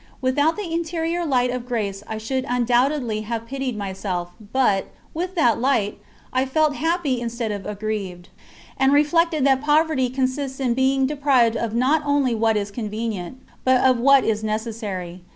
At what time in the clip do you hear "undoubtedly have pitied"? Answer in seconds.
2.49-3.77